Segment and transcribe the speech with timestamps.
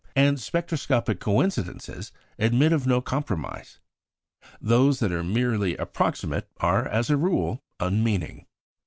[0.15, 3.77] And spectroscopic coincidences admit of no compromise.
[4.59, 8.47] Those that are merely approximate are, as a rule, unmeaning.